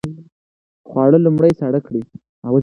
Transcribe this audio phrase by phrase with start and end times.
[0.89, 2.01] خواړه لومړی ساړه کړئ.